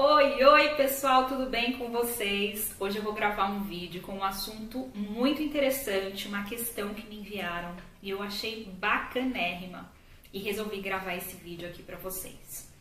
Oi, 0.00 0.44
oi 0.44 0.76
pessoal, 0.76 1.26
tudo 1.26 1.50
bem 1.50 1.72
com 1.72 1.90
vocês? 1.90 2.72
Hoje 2.78 2.98
eu 2.98 3.02
vou 3.02 3.12
gravar 3.12 3.46
um 3.46 3.64
vídeo 3.64 4.00
com 4.00 4.12
um 4.12 4.22
assunto 4.22 4.88
muito 4.94 5.42
interessante, 5.42 6.28
uma 6.28 6.44
questão 6.44 6.94
que 6.94 7.04
me 7.04 7.16
enviaram 7.16 7.74
e 8.00 8.10
eu 8.10 8.22
achei 8.22 8.66
bacanérrima 8.78 9.90
e 10.32 10.38
resolvi 10.38 10.80
gravar 10.80 11.16
esse 11.16 11.34
vídeo 11.34 11.68
aqui 11.68 11.82
para 11.82 11.96
vocês. 11.96 12.72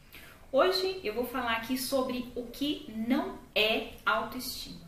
Hoje 0.52 1.02
eu 1.04 1.16
vou 1.16 1.26
falar 1.26 1.54
aqui 1.54 1.76
sobre 1.76 2.32
o 2.36 2.44
que 2.44 2.86
não 2.96 3.40
é 3.56 3.94
autoestima. 4.06 4.86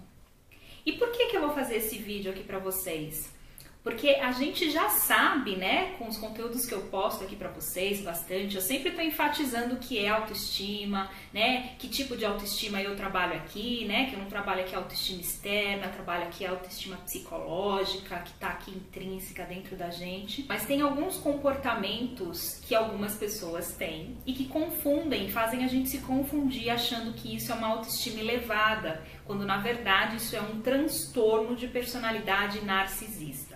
E 0.86 0.92
por 0.92 1.12
que, 1.12 1.30
que 1.30 1.36
eu 1.36 1.42
vou 1.42 1.56
fazer 1.56 1.78
esse 1.78 1.98
vídeo 1.98 2.32
aqui 2.32 2.44
para 2.44 2.60
vocês? 2.60 3.34
Porque 3.82 4.10
a 4.10 4.34
gente 4.34 4.70
já 4.70 4.90
sabe, 4.90 5.56
né, 5.56 5.96
com 5.98 6.08
os 6.08 6.18
conteúdos 6.18 6.66
que 6.66 6.74
eu 6.74 6.82
posto 6.88 7.24
aqui 7.24 7.36
para 7.36 7.50
vocês 7.50 8.02
bastante, 8.02 8.56
eu 8.56 8.62
sempre 8.62 8.90
estou 8.90 9.04
enfatizando 9.04 9.76
o 9.76 9.78
que 9.78 9.98
é 9.98 10.10
autoestima, 10.10 11.10
né, 11.34 11.76
que 11.80 11.88
tipo 11.88 12.18
de 12.18 12.26
autoestima 12.26 12.82
eu 12.82 12.96
trabalho 12.98 13.36
aqui, 13.36 13.86
né, 13.86 14.08
que 14.08 14.16
eu 14.16 14.20
não 14.20 14.28
trabalho 14.28 14.62
aqui 14.62 14.76
autoestima 14.76 15.22
externa, 15.22 15.88
trabalho 15.88 16.24
aqui 16.24 16.46
autoestima 16.46 16.98
psicológica, 16.98 18.20
que 18.20 18.32
está 18.32 18.50
aqui 18.50 18.72
intrínseca 18.72 19.46
dentro 19.46 19.78
da 19.78 19.90
gente. 19.90 20.46
Mas 20.48 20.66
tem 20.66 20.82
alguns 20.82 21.16
comportamentos 21.16 22.60
que 22.68 22.76
algumas 22.76 23.16
pessoas 23.16 23.76
têm 23.78 24.18
e 24.26 24.34
que 24.34 24.46
confundem, 24.46 25.30
fazem 25.30 25.64
a 25.64 25.68
gente 25.68 25.88
se 25.88 26.00
confundir 26.00 26.70
achando 26.70 27.14
que 27.14 27.34
isso 27.34 27.52
é 27.52 27.56
uma 27.56 27.68
autoestima 27.68 28.20
elevada, 28.20 29.02
quando 29.26 29.46
na 29.46 29.58
verdade 29.58 30.18
isso 30.18 30.36
é 30.36 30.42
um 30.42 30.60
transtorno 30.62 31.56
de 31.56 31.68
personalidade 31.68 32.60
narcisista. 32.66 33.49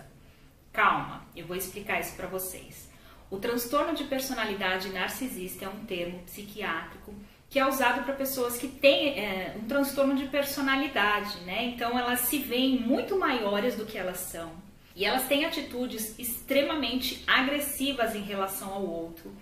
Calma, 0.74 1.24
eu 1.36 1.46
vou 1.46 1.56
explicar 1.56 2.00
isso 2.00 2.16
para 2.16 2.26
vocês. 2.26 2.90
O 3.30 3.38
transtorno 3.38 3.94
de 3.94 4.02
personalidade 4.02 4.88
narcisista 4.88 5.66
é 5.66 5.68
um 5.68 5.84
termo 5.84 6.18
psiquiátrico 6.24 7.14
que 7.48 7.60
é 7.60 7.68
usado 7.68 8.02
para 8.02 8.12
pessoas 8.14 8.56
que 8.56 8.66
têm 8.66 9.16
é, 9.16 9.56
um 9.56 9.68
transtorno 9.68 10.16
de 10.16 10.26
personalidade, 10.26 11.38
né? 11.42 11.66
Então 11.66 11.96
elas 11.96 12.22
se 12.22 12.38
veem 12.38 12.80
muito 12.80 13.16
maiores 13.16 13.76
do 13.76 13.86
que 13.86 13.96
elas 13.96 14.18
são 14.18 14.52
e 14.96 15.04
elas 15.04 15.28
têm 15.28 15.44
atitudes 15.44 16.18
extremamente 16.18 17.22
agressivas 17.24 18.16
em 18.16 18.22
relação 18.22 18.72
ao 18.72 18.84
outro, 18.84 19.32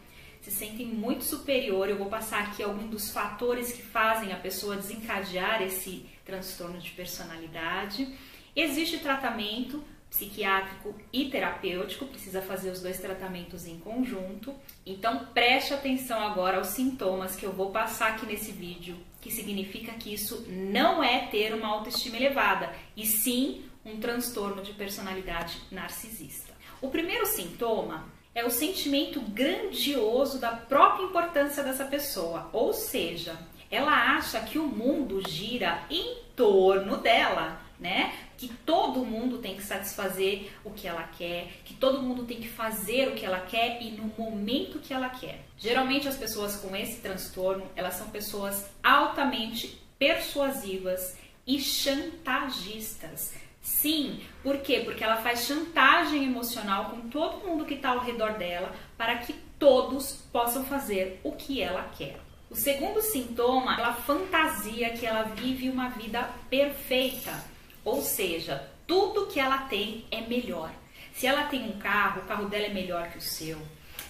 se 0.43 0.51
sentem 0.51 0.87
muito 0.87 1.25
superior. 1.25 1.89
Eu 1.89 1.97
vou 1.97 2.11
passar 2.11 2.43
aqui 2.43 2.63
alguns 2.63 2.91
dos 2.91 3.11
fatores 3.11 3.73
que 3.73 3.83
fazem 3.83 4.35
a 4.35 4.37
pessoa 4.37 4.77
desencadear 4.77 5.63
esse 5.63 6.05
transtorno 6.27 6.79
de 6.79 6.91
personalidade. 6.91 8.07
Existe 8.55 8.99
tratamento, 8.99 9.83
psiquiátrico 10.13 10.95
e 11.11 11.31
terapêutico, 11.31 12.05
precisa 12.05 12.43
fazer 12.43 12.71
os 12.71 12.83
dois 12.83 12.99
tratamentos 12.99 13.67
em 13.67 13.79
conjunto. 13.79 14.55
Então 14.85 15.25
preste 15.33 15.73
atenção 15.73 16.21
agora 16.21 16.59
aos 16.59 16.67
sintomas 16.67 17.35
que 17.35 17.47
eu 17.47 17.53
vou 17.53 17.71
passar 17.71 18.13
aqui 18.13 18.27
nesse 18.27 18.53
vídeo, 18.53 18.95
que 19.23 19.31
significa 19.31 19.93
que 19.93 20.13
isso 20.13 20.45
não 20.51 21.03
é 21.03 21.29
ter 21.29 21.55
uma 21.55 21.69
autoestima 21.69 22.19
elevada, 22.19 22.75
e 22.95 23.07
sim 23.07 23.65
um 23.87 23.99
transtorno 23.99 24.63
de 24.63 24.75
personalidade 24.75 25.59
narcisista. 25.71 26.53
O 26.83 26.91
primeiro 26.91 27.25
sintoma 27.25 28.05
é 28.35 28.45
o 28.45 28.51
sentimento 28.51 29.19
grandioso 29.19 30.39
da 30.39 30.53
própria 30.53 31.05
importância 31.05 31.65
dessa 31.65 31.87
pessoa, 31.87 32.51
ou 32.53 32.75
seja, 32.75 33.35
ela 33.71 34.15
acha 34.15 34.41
que 34.41 34.59
o 34.59 34.67
mundo 34.67 35.27
gira 35.27 35.85
em 35.89 36.19
torno 36.37 36.99
dela, 36.99 37.63
né? 37.81 38.13
Que 38.43 38.49
todo 38.67 39.07
mundo 39.07 39.39
tem 39.39 39.55
que 39.55 39.63
satisfazer 39.63 40.51
o 40.65 40.73
que 40.73 40.89
ela 40.89 41.05
quer, 41.05 41.47
que 41.65 41.75
todo 41.75 42.03
mundo 42.03 42.25
tem 42.25 42.41
que 42.41 42.49
fazer 42.49 43.07
o 43.07 43.15
que 43.15 43.25
ela 43.25 43.39
quer 43.39 43.81
e 43.81 43.93
no 43.93 44.13
momento 44.19 44.81
que 44.81 44.93
ela 44.93 45.09
quer. 45.09 45.45
Geralmente 45.57 46.09
as 46.09 46.17
pessoas 46.17 46.57
com 46.57 46.75
esse 46.75 47.01
transtorno, 47.01 47.71
elas 47.77 47.95
são 47.95 48.11
pessoas 48.11 48.69
altamente 48.83 49.81
persuasivas 49.97 51.17
e 51.47 51.61
chantagistas. 51.61 53.33
Sim, 53.61 54.21
por 54.43 54.59
quê? 54.59 54.81
Porque 54.85 55.05
ela 55.05 55.19
faz 55.19 55.47
chantagem 55.47 56.25
emocional 56.25 56.87
com 56.87 57.09
todo 57.09 57.47
mundo 57.47 57.65
que 57.65 57.75
está 57.75 57.91
ao 57.91 58.01
redor 58.01 58.33
dela 58.33 58.75
para 58.99 59.19
que 59.19 59.35
todos 59.57 60.15
possam 60.33 60.65
fazer 60.65 61.21
o 61.23 61.31
que 61.31 61.63
ela 61.63 61.89
quer. 61.97 62.19
O 62.51 62.57
segundo 62.57 63.01
sintoma, 63.01 63.79
ela 63.79 63.93
fantasia 63.93 64.91
que 64.91 65.07
ela 65.07 65.23
vive 65.23 65.71
uma 65.71 65.91
vida 65.91 66.29
perfeita, 66.51 67.53
ou 67.85 68.03
seja, 68.03 68.69
tudo 68.87 69.27
que 69.27 69.41
ela 69.41 69.59
tem 69.59 70.05
é 70.11 70.21
melhor. 70.21 70.73
Se 71.15 71.27
ela 71.27 71.45
tem 71.45 71.69
um 71.69 71.79
carro, 71.79 72.23
o 72.23 72.25
carro 72.25 72.49
dela 72.49 72.67
é 72.67 72.73
melhor 72.73 73.11
que 73.11 73.19
o 73.19 73.23
seu. 73.23 73.59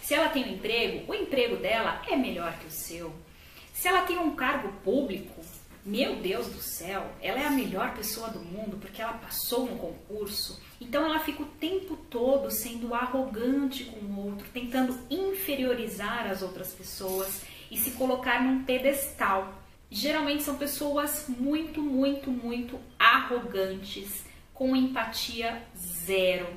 Se 0.00 0.14
ela 0.14 0.28
tem 0.28 0.44
um 0.44 0.54
emprego, 0.54 1.10
o 1.10 1.14
emprego 1.14 1.56
dela 1.56 2.02
é 2.08 2.16
melhor 2.16 2.52
que 2.58 2.66
o 2.66 2.70
seu. 2.70 3.12
Se 3.72 3.88
ela 3.88 4.02
tem 4.02 4.18
um 4.18 4.34
cargo 4.34 4.72
público, 4.84 5.42
meu 5.84 6.16
Deus 6.16 6.46
do 6.46 6.60
céu, 6.60 7.10
ela 7.20 7.40
é 7.40 7.46
a 7.46 7.50
melhor 7.50 7.94
pessoa 7.94 8.28
do 8.28 8.38
mundo 8.38 8.78
porque 8.80 9.02
ela 9.02 9.14
passou 9.14 9.66
no 9.66 9.76
concurso. 9.76 10.62
Então 10.80 11.04
ela 11.04 11.18
fica 11.18 11.42
o 11.42 11.46
tempo 11.46 11.96
todo 12.08 12.50
sendo 12.50 12.94
arrogante 12.94 13.84
com 13.84 13.98
o 13.98 14.26
outro, 14.26 14.46
tentando 14.52 14.96
inferiorizar 15.10 16.30
as 16.30 16.40
outras 16.40 16.72
pessoas 16.72 17.42
e 17.70 17.76
se 17.76 17.92
colocar 17.92 18.44
num 18.44 18.62
pedestal. 18.62 19.52
Geralmente 19.90 20.44
são 20.44 20.56
pessoas 20.56 21.26
muito, 21.28 21.82
muito, 21.82 22.30
muito 22.30 22.78
arrogantes, 23.12 24.24
com 24.54 24.74
empatia 24.74 25.62
zero. 25.76 26.48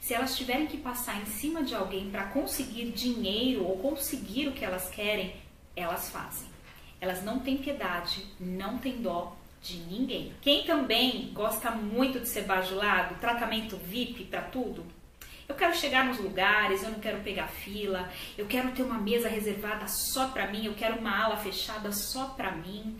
Se 0.00 0.14
elas 0.14 0.36
tiverem 0.36 0.66
que 0.66 0.76
passar 0.76 1.20
em 1.20 1.26
cima 1.26 1.62
de 1.62 1.74
alguém 1.74 2.10
para 2.10 2.26
conseguir 2.26 2.92
dinheiro 2.92 3.64
ou 3.64 3.78
conseguir 3.78 4.48
o 4.48 4.52
que 4.52 4.64
elas 4.64 4.88
querem, 4.90 5.34
elas 5.74 6.10
fazem. 6.10 6.48
Elas 7.00 7.24
não 7.24 7.40
têm 7.40 7.56
piedade, 7.56 8.24
não 8.38 8.78
têm 8.78 9.02
dó 9.02 9.36
de 9.60 9.78
ninguém. 9.78 10.32
Quem 10.40 10.64
também 10.64 11.30
gosta 11.32 11.70
muito 11.70 12.20
de 12.20 12.28
ser 12.28 12.42
bajulado, 12.42 13.16
tratamento 13.16 13.76
VIP 13.76 14.24
para 14.24 14.42
tudo, 14.42 14.86
eu 15.48 15.54
quero 15.54 15.74
chegar 15.74 16.04
nos 16.06 16.18
lugares, 16.18 16.82
eu 16.82 16.90
não 16.90 17.00
quero 17.00 17.20
pegar 17.20 17.48
fila, 17.48 18.10
eu 18.36 18.46
quero 18.46 18.72
ter 18.72 18.82
uma 18.82 18.98
mesa 18.98 19.28
reservada 19.28 19.86
só 19.88 20.28
para 20.28 20.46
mim, 20.46 20.64
eu 20.64 20.74
quero 20.74 20.98
uma 20.98 21.24
ala 21.24 21.36
fechada 21.36 21.92
só 21.92 22.28
para 22.28 22.52
mim. 22.52 22.98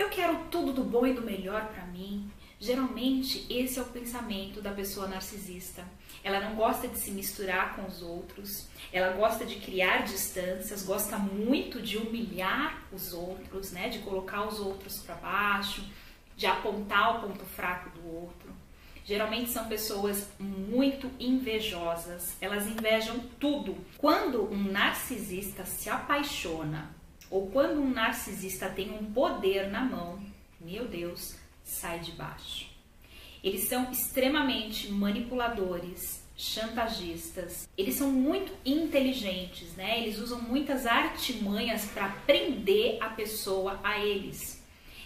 Eu 0.00 0.08
quero 0.08 0.44
tudo 0.50 0.72
do 0.72 0.82
bom 0.82 1.06
e 1.06 1.12
do 1.12 1.20
melhor 1.20 1.66
para 1.74 1.84
mim. 1.84 2.26
Geralmente, 2.58 3.44
esse 3.50 3.78
é 3.78 3.82
o 3.82 3.84
pensamento 3.84 4.62
da 4.62 4.72
pessoa 4.72 5.06
narcisista. 5.06 5.84
Ela 6.24 6.40
não 6.40 6.56
gosta 6.56 6.88
de 6.88 6.98
se 6.98 7.10
misturar 7.10 7.76
com 7.76 7.84
os 7.84 8.00
outros, 8.00 8.66
ela 8.90 9.14
gosta 9.14 9.44
de 9.44 9.56
criar 9.56 10.04
distâncias, 10.04 10.84
gosta 10.84 11.18
muito 11.18 11.82
de 11.82 11.98
humilhar 11.98 12.82
os 12.90 13.12
outros, 13.12 13.72
né, 13.72 13.90
de 13.90 13.98
colocar 13.98 14.48
os 14.48 14.58
outros 14.58 15.00
para 15.00 15.16
baixo, 15.16 15.84
de 16.34 16.46
apontar 16.46 17.18
o 17.18 17.28
ponto 17.28 17.44
fraco 17.44 17.90
do 17.90 18.08
outro. 18.08 18.50
Geralmente 19.04 19.50
são 19.50 19.68
pessoas 19.68 20.30
muito 20.38 21.10
invejosas, 21.20 22.38
elas 22.40 22.66
invejam 22.66 23.18
tudo. 23.38 23.76
Quando 23.98 24.50
um 24.50 24.62
narcisista 24.72 25.66
se 25.66 25.90
apaixona 25.90 26.98
ou 27.30 27.46
quando 27.50 27.80
um 27.80 27.90
narcisista 27.90 28.68
tem 28.68 28.90
um 28.90 29.12
poder 29.12 29.70
na 29.70 29.82
mão, 29.82 30.20
meu 30.60 30.86
Deus, 30.86 31.36
sai 31.62 32.00
de 32.00 32.12
baixo. 32.12 32.68
Eles 33.42 33.68
são 33.68 33.90
extremamente 33.90 34.90
manipuladores, 34.90 36.22
chantagistas. 36.36 37.68
Eles 37.76 37.94
são 37.94 38.10
muito 38.10 38.52
inteligentes, 38.64 39.74
né? 39.76 40.00
Eles 40.00 40.18
usam 40.18 40.40
muitas 40.40 40.86
artimanhas 40.86 41.84
para 41.86 42.08
prender 42.26 42.98
a 43.00 43.10
pessoa 43.10 43.78
a 43.82 43.98
eles. 43.98 44.60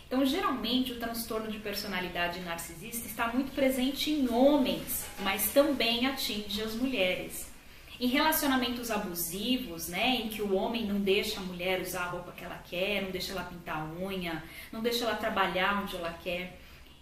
Então, 0.06 0.24
geralmente, 0.24 0.92
o 0.92 0.98
transtorno 0.98 1.50
de 1.50 1.58
personalidade 1.58 2.40
narcisista 2.40 3.06
está 3.06 3.32
muito 3.32 3.52
presente 3.52 4.10
em 4.10 4.28
homens, 4.28 5.04
mas 5.20 5.50
também 5.50 6.06
atinge 6.06 6.62
as 6.62 6.74
mulheres. 6.74 7.53
Em 8.00 8.08
relacionamentos 8.08 8.90
abusivos, 8.90 9.88
né, 9.88 10.16
em 10.16 10.28
que 10.28 10.42
o 10.42 10.54
homem 10.54 10.84
não 10.84 11.00
deixa 11.00 11.38
a 11.38 11.42
mulher 11.42 11.80
usar 11.80 12.04
a 12.04 12.08
roupa 12.08 12.32
que 12.32 12.44
ela 12.44 12.60
quer, 12.68 13.02
não 13.02 13.10
deixa 13.10 13.32
ela 13.32 13.44
pintar 13.44 13.78
a 13.78 14.02
unha, 14.02 14.42
não 14.72 14.82
deixa 14.82 15.04
ela 15.04 15.14
trabalhar 15.14 15.82
onde 15.82 15.96
ela 15.96 16.12
quer, 16.12 16.58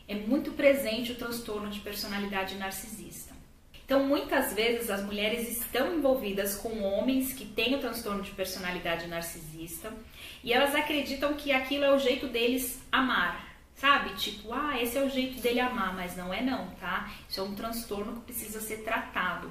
é 0.06 0.14
muito 0.14 0.52
presente 0.52 1.12
o 1.12 1.14
transtorno 1.14 1.70
de 1.70 1.80
personalidade 1.80 2.56
narcisista. 2.56 3.32
Então, 3.84 4.04
muitas 4.04 4.52
vezes 4.52 4.90
as 4.90 5.02
mulheres 5.02 5.50
estão 5.50 5.94
envolvidas 5.94 6.56
com 6.56 6.82
homens 6.82 7.32
que 7.32 7.44
têm 7.44 7.74
o 7.74 7.80
transtorno 7.80 8.22
de 8.22 8.30
personalidade 8.30 9.06
narcisista 9.06 9.92
e 10.44 10.52
elas 10.52 10.74
acreditam 10.74 11.34
que 11.34 11.52
aquilo 11.52 11.84
é 11.84 11.94
o 11.94 11.98
jeito 11.98 12.28
deles 12.28 12.80
amar, 12.90 13.54
sabe? 13.74 14.14
Tipo, 14.14 14.52
ah, 14.52 14.80
esse 14.80 14.96
é 14.96 15.02
o 15.02 15.10
jeito 15.10 15.40
dele 15.42 15.60
amar, 15.60 15.94
mas 15.94 16.16
não 16.16 16.32
é 16.32 16.40
não, 16.40 16.70
tá? 16.76 17.10
Isso 17.28 17.40
é 17.40 17.42
um 17.42 17.54
transtorno 17.54 18.14
que 18.14 18.32
precisa 18.32 18.60
ser 18.60 18.78
tratado. 18.78 19.50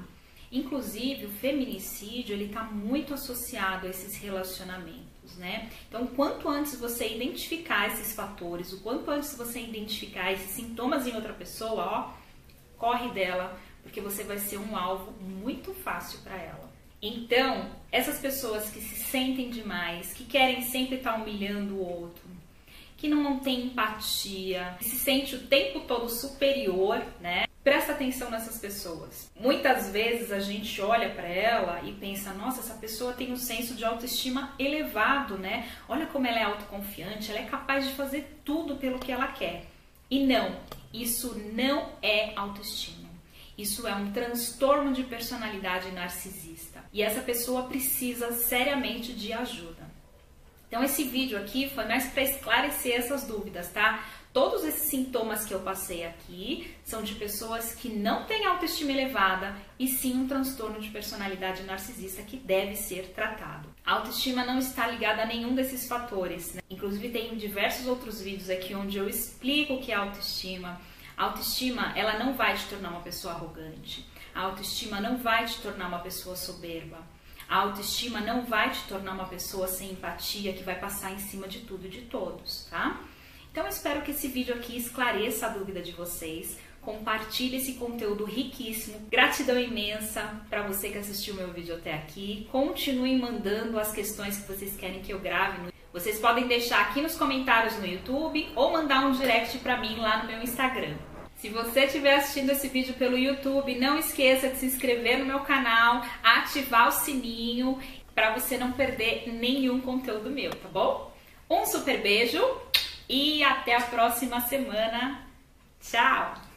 Inclusive, 0.52 1.28
o 1.28 1.32
feminicídio, 1.32 2.34
ele 2.34 2.46
está 2.46 2.64
muito 2.64 3.14
associado 3.14 3.88
a 3.88 3.90
esses 3.90 4.16
relacionamentos, 4.18 5.38
né? 5.38 5.70
Então, 5.88 6.06
quanto 6.08 6.50
antes 6.50 6.78
você 6.78 7.08
identificar 7.08 7.88
esses 7.88 8.14
fatores, 8.14 8.74
o 8.74 8.82
quanto 8.82 9.10
antes 9.10 9.36
você 9.38 9.62
identificar 9.62 10.32
esses 10.34 10.52
sintomas 10.52 11.08
em 11.08 11.16
outra 11.16 11.32
pessoa, 11.32 11.84
ó, 11.84 12.14
corre 12.78 13.12
dela, 13.12 13.58
porque 13.82 14.02
você 14.02 14.24
vai 14.24 14.40
ser 14.40 14.58
um 14.58 14.76
alvo 14.76 15.14
muito 15.22 15.74
fácil 15.74 16.20
para 16.20 16.36
ela. 16.36 16.70
Então, 17.02 17.72
essas 17.92 18.20
pessoas 18.20 18.70
que 18.70 18.82
se 18.82 18.96
sentem 18.96 19.50
demais, 19.50 20.14
que 20.14 20.26
querem 20.26 20.62
sempre 20.62 20.98
estar 20.98 21.14
tá 21.14 21.18
humilhando 21.18 21.76
o 21.76 22.02
outro, 22.02 22.24
que 22.98 23.08
não 23.08 23.40
tem 23.40 23.68
empatia, 23.68 24.76
que 24.78 24.84
se 24.84 24.98
sente 24.98 25.36
o 25.36 25.48
tempo 25.48 25.80
todo 25.82 26.08
superior, 26.10 27.04
né? 27.20 27.46
Presta 27.64 27.92
atenção 27.92 28.32
nessas 28.32 28.58
pessoas. 28.58 29.30
Muitas 29.40 29.92
vezes 29.92 30.32
a 30.32 30.40
gente 30.40 30.82
olha 30.82 31.12
para 31.12 31.28
ela 31.28 31.82
e 31.84 31.92
pensa: 31.94 32.34
nossa, 32.34 32.60
essa 32.60 32.74
pessoa 32.74 33.14
tem 33.14 33.32
um 33.32 33.38
senso 33.38 33.76
de 33.76 33.86
autoestima 33.86 34.56
elevado, 34.58 35.38
né? 35.38 35.70
Olha 35.88 36.08
como 36.08 36.26
ela 36.26 36.40
é 36.40 36.44
autoconfiante, 36.44 37.30
ela 37.30 37.42
é 37.42 37.46
capaz 37.46 37.88
de 37.88 37.94
fazer 37.94 38.40
tudo 38.44 38.78
pelo 38.78 38.98
que 38.98 39.12
ela 39.12 39.28
quer. 39.28 39.66
E 40.10 40.26
não, 40.26 40.60
isso 40.92 41.40
não 41.54 41.92
é 42.02 42.34
autoestima. 42.36 43.10
Isso 43.56 43.88
é 43.88 43.94
um 43.94 44.12
transtorno 44.12 44.92
de 44.92 45.04
personalidade 45.04 45.92
narcisista. 45.92 46.84
E 46.92 47.04
essa 47.04 47.22
pessoa 47.22 47.64
precisa 47.64 48.32
seriamente 48.32 49.14
de 49.14 49.32
ajuda. 49.32 49.92
Então 50.68 50.84
esse 50.84 51.04
vídeo 51.04 51.38
aqui 51.38 51.70
foi 51.70 51.86
mais 51.86 52.08
para 52.08 52.24
esclarecer 52.24 52.96
essas 52.96 53.26
dúvidas, 53.28 53.70
tá? 53.72 54.04
Todos 54.34 54.64
esses 54.64 54.90
sintomas 54.90 55.44
que 55.44 55.54
eu 55.54 55.60
passei 55.60 56.06
aqui 56.06 56.74
são 56.86 57.04
de 57.04 57.16
pessoas 57.16 57.76
que 57.76 57.90
não 57.90 58.24
têm 58.24 58.46
autoestima 58.46 58.94
elevada 58.94 59.54
e 59.78 59.90
sim 59.90 60.22
um 60.22 60.28
transtorno 60.28 60.80
de 60.80 60.90
personalidade 60.90 61.64
narcisista 61.64 62.22
que 62.24 62.38
deve 62.38 62.78
ser 62.78 63.10
tratado. 63.10 63.68
A 63.86 63.96
autoestima 63.96 64.46
não 64.46 64.58
está 64.58 64.88
ligada 64.88 65.24
a 65.24 65.26
nenhum 65.26 65.54
desses 65.54 65.86
fatores. 65.86 66.54
Né? 66.54 66.62
Inclusive 66.70 67.10
tem 67.10 67.36
diversos 67.36 67.86
outros 67.88 68.22
vídeos 68.22 68.50
aqui 68.50 68.74
onde 68.74 68.98
eu 68.98 69.10
explico 69.10 69.74
o 69.74 69.82
que 69.82 69.92
é 69.92 69.96
autoestima. 69.96 70.80
A 71.18 71.26
autoestima 71.26 71.92
ela 71.98 72.18
não 72.18 72.34
vai 72.34 72.56
te 72.56 72.66
tornar 72.68 72.92
uma 72.92 73.02
pessoa 73.02 73.34
arrogante. 73.34 74.08
A 74.34 74.44
autoestima 74.44 75.02
não 75.02 75.18
vai 75.18 75.44
te 75.44 75.60
tornar 75.60 75.90
uma 75.90 76.00
pessoa 76.00 76.38
soberba. 76.38 77.00
A 77.50 77.58
autoestima 77.58 78.22
não 78.22 78.46
vai 78.46 78.70
te 78.70 78.82
tornar 78.84 79.12
uma 79.12 79.26
pessoa 79.26 79.68
sem 79.68 79.92
empatia 79.92 80.54
que 80.54 80.64
vai 80.64 80.80
passar 80.80 81.12
em 81.12 81.20
cima 81.20 81.50
de 81.50 81.60
tudo 81.60 81.86
e 81.86 81.90
de 81.90 82.04
todos, 82.04 82.66
tá? 82.70 82.98
Então 83.52 83.68
espero 83.68 84.02
que 84.02 84.12
esse 84.12 84.30
vídeo 84.30 84.56
aqui 84.56 84.78
esclareça 84.78 85.46
a 85.46 85.50
dúvida 85.50 85.82
de 85.82 85.92
vocês. 85.92 86.58
Compartilhe 86.82 87.58
esse 87.58 87.74
conteúdo 87.74 88.24
riquíssimo. 88.24 89.08
Gratidão 89.12 89.60
imensa 89.60 90.42
para 90.50 90.62
você 90.62 90.90
que 90.90 90.98
assistiu 90.98 91.34
meu 91.34 91.52
vídeo 91.52 91.76
até 91.76 91.94
aqui. 91.94 92.48
Continuem 92.50 93.20
mandando 93.20 93.78
as 93.78 93.92
questões 93.92 94.38
que 94.38 94.48
vocês 94.48 94.78
querem 94.78 95.02
que 95.02 95.12
eu 95.12 95.20
grave. 95.20 95.70
Vocês 95.92 96.18
podem 96.18 96.48
deixar 96.48 96.80
aqui 96.80 97.02
nos 97.02 97.16
comentários 97.16 97.78
no 97.78 97.86
YouTube 97.86 98.48
ou 98.56 98.72
mandar 98.72 99.06
um 99.06 99.12
direct 99.12 99.58
para 99.58 99.82
mim 99.82 99.98
lá 99.98 100.24
no 100.24 100.30
meu 100.30 100.42
Instagram. 100.42 100.96
Se 101.36 101.50
você 101.50 101.82
estiver 101.82 102.16
assistindo 102.16 102.52
esse 102.52 102.70
vídeo 102.70 102.94
pelo 102.94 103.18
YouTube, 103.18 103.78
não 103.78 103.98
esqueça 103.98 104.48
de 104.48 104.60
se 104.60 104.66
inscrever 104.66 105.20
no 105.20 105.26
meu 105.26 105.42
canal, 105.42 106.06
ativar 106.24 106.88
o 106.88 106.92
sininho 106.94 107.78
para 108.16 108.34
você 108.34 108.58
não 108.58 108.72
perder 108.72 109.28
nenhum 109.28 109.82
conteúdo 109.82 110.30
meu, 110.30 110.52
tá 110.52 110.70
bom? 110.70 111.12
Um 111.50 111.66
super 111.66 112.02
beijo 112.02 112.40
e 113.12 113.44
até 113.44 113.76
a 113.76 113.82
próxima 113.82 114.40
semana. 114.40 115.20
Tchau! 115.82 116.51